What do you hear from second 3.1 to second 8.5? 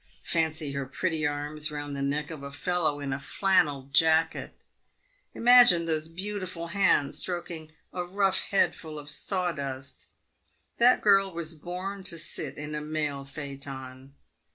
a flannel jacket! Imagine those beautiful hands stroking a rough